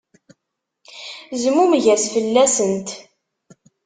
Zmumeg-as 1.41 2.03
fell-asent. 2.13 2.87